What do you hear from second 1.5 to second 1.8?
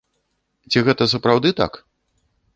так?